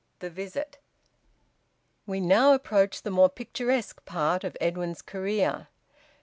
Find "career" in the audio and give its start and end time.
5.03-5.67